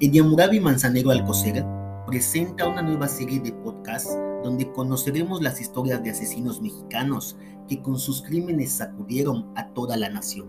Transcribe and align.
Ediamurabi 0.00 0.60
Manzanero 0.60 1.10
Alcocer 1.10 1.66
presenta 2.06 2.68
una 2.68 2.82
nueva 2.82 3.08
serie 3.08 3.40
de 3.40 3.50
podcasts 3.50 4.16
donde 4.44 4.70
conoceremos 4.70 5.42
las 5.42 5.60
historias 5.60 6.04
de 6.04 6.10
asesinos 6.10 6.62
mexicanos 6.62 7.36
que 7.66 7.82
con 7.82 7.98
sus 7.98 8.22
crímenes 8.22 8.70
sacudieron 8.70 9.50
a 9.56 9.66
toda 9.70 9.96
la 9.96 10.08
nación. 10.08 10.46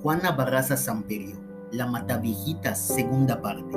Juana 0.00 0.30
Barraza 0.30 0.76
Samperio, 0.76 1.40
La 1.72 1.88
Mataviejitas, 1.88 2.86
segunda 2.86 3.42
parte. 3.42 3.76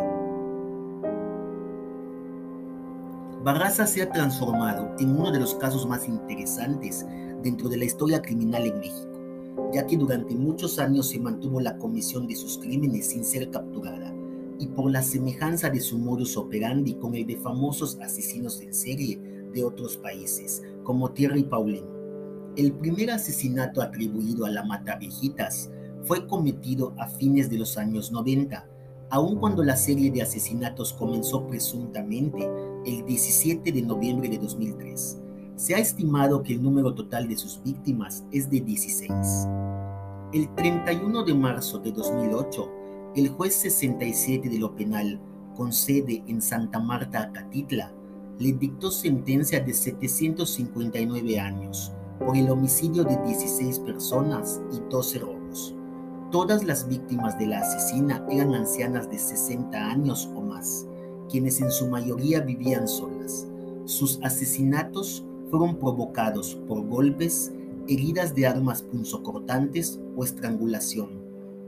Barraza 3.44 3.88
se 3.88 4.04
ha 4.04 4.12
transformado 4.12 4.96
en 5.00 5.18
uno 5.20 5.32
de 5.32 5.40
los 5.40 5.56
casos 5.56 5.88
más 5.88 6.08
interesantes 6.08 7.04
dentro 7.42 7.70
de 7.70 7.78
la 7.78 7.86
historia 7.86 8.22
criminal 8.22 8.68
en 8.68 8.80
México, 8.80 9.72
ya 9.74 9.88
que 9.88 9.98
durante 9.98 10.36
muchos 10.36 10.78
años 10.78 11.10
se 11.10 11.20
mantuvo 11.20 11.60
la 11.60 11.76
comisión 11.80 12.28
de 12.28 12.36
sus 12.36 12.60
crímenes 12.60 13.10
sin 13.10 13.26
ser 13.26 13.50
capturada 13.50 14.15
y 14.60 14.68
por 14.68 14.92
la 14.92 15.02
semejanza 15.02 15.70
de 15.70 15.80
su 15.80 15.98
modus 15.98 16.38
operandi 16.38 16.96
con 16.96 17.16
el 17.16 17.26
de 17.26 17.38
famosos 17.38 17.98
asesinos 18.02 18.62
en 18.62 18.74
serie 18.74 19.20
de 19.54 19.64
otros 19.64 19.98
países, 19.98 20.64
como 20.84 21.12
Thierry 21.12 21.44
Paulin. 21.44 21.86
El 22.56 22.74
primer 22.74 23.12
asesinato 23.12 23.82
atribuido 23.82 24.46
a 24.46 24.50
la 24.50 24.64
Mataviejitas 24.64 25.72
fue 26.04 26.26
cometido 26.28 26.94
a 26.98 27.08
fines 27.08 27.50
de 27.50 27.58
los 27.58 27.78
años 27.78 28.12
90, 28.12 28.68
aun 29.10 29.38
cuando 29.38 29.64
la 29.64 29.76
serie 29.76 30.12
de 30.12 30.22
asesinatos 30.22 30.94
comenzó 30.94 31.46
presuntamente 31.48 32.50
el 32.86 33.06
17 33.06 33.72
de 33.72 33.82
noviembre 33.82 34.30
de 34.30 34.38
2003. 34.38 35.22
Se 35.56 35.74
ha 35.76 35.80
estimado 35.80 36.44
que 36.44 36.54
el 36.54 36.62
número 36.62 36.94
total 36.94 37.28
de 37.28 37.38
sus 37.38 37.62
víctimas 37.64 38.24
es 38.32 38.50
de 38.50 38.62
16. 38.62 39.12
El 40.34 40.54
31 40.56 41.24
de 41.24 41.34
marzo 41.34 41.80
de 41.80 41.92
2008, 41.92 42.85
el 43.16 43.30
juez 43.30 43.56
67 43.56 44.50
de 44.50 44.60
lo 44.60 44.76
penal, 44.76 45.22
con 45.56 45.72
sede 45.72 46.22
en 46.28 46.42
Santa 46.42 46.80
Marta, 46.80 47.22
Acatitla, 47.22 47.94
le 48.40 48.52
dictó 48.52 48.92
sentencia 48.92 49.62
de 49.62 49.74
759 49.74 51.40
años 51.40 51.94
por 52.20 52.36
el 52.36 52.50
homicidio 52.50 53.06
de 53.06 53.18
16 53.24 53.80
personas 53.80 54.60
y 54.74 54.82
12 54.90 55.20
robos. 55.20 55.74
Todas 56.30 56.66
las 56.66 56.90
víctimas 56.90 57.40
de 57.40 57.48
la 57.48 57.60
asesina 57.60 58.26
eran 58.30 58.54
ancianas 58.54 59.10
de 59.10 59.18
60 59.18 59.78
años 59.78 60.30
o 60.36 60.42
más, 60.42 60.86
quienes 61.30 61.62
en 61.62 61.72
su 61.72 61.88
mayoría 61.88 62.42
vivían 62.42 62.86
solas. 62.86 63.48
Sus 63.86 64.20
asesinatos 64.24 65.24
fueron 65.50 65.78
provocados 65.78 66.56
por 66.68 66.86
golpes, 66.86 67.54
heridas 67.88 68.36
de 68.36 68.48
armas 68.48 68.82
punzocortantes 68.82 70.02
o 70.18 70.26
estrangulación 70.26 71.15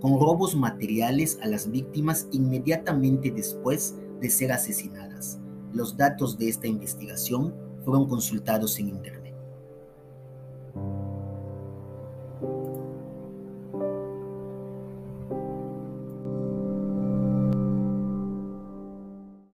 con 0.01 0.19
robos 0.19 0.55
materiales 0.55 1.39
a 1.41 1.47
las 1.47 1.69
víctimas 1.69 2.27
inmediatamente 2.31 3.31
después 3.31 3.95
de 4.21 4.29
ser 4.29 4.51
asesinadas. 4.51 5.39
Los 5.73 5.97
datos 5.97 6.37
de 6.37 6.49
esta 6.49 6.67
investigación 6.67 7.53
fueron 7.83 8.07
consultados 8.07 8.79
en 8.79 8.89
Internet. 8.89 9.26